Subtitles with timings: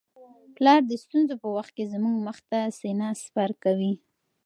[0.55, 3.93] پلار د ستونزو په وخت کي زموږ مخ ته سینه سپر کوي.